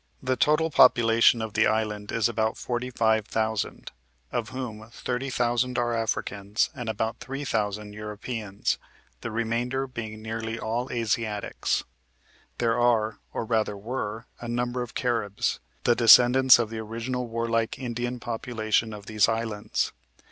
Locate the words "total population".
0.35-1.43